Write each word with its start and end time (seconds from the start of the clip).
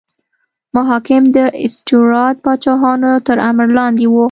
محاکم 0.75 1.23
د 1.35 1.37
سټیورات 1.75 2.35
پاچاهانو 2.45 3.11
تر 3.27 3.37
امر 3.49 3.67
لاندې 3.77 4.05
وو. 4.09 4.19